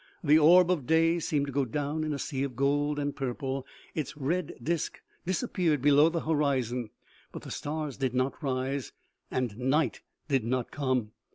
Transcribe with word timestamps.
The 0.23 0.39
orb 0.39 0.71
of 0.71 0.87
day 0.87 1.19
seemed 1.19 1.45
to 1.45 1.51
go 1.51 1.63
down 1.63 2.03
in 2.03 2.11
a 2.11 2.17
sea 2.17 2.41
of 2.41 2.55
gold 2.55 2.97
and 2.97 3.15
purple; 3.15 3.67
its 3.93 4.17
red 4.17 4.55
disc 4.59 4.99
dis 5.27 5.43
appeared 5.43 5.79
below 5.83 6.09
the 6.09 6.21
horizon, 6.25 6.89
but 7.31 7.43
the 7.43 7.51
stars 7.51 7.97
did 7.97 8.15
not 8.15 8.41
rise 8.41 8.93
and 9.29 9.55
night 9.59 10.01
did 10.27 10.43
not 10.43 10.71
come 10.71 11.11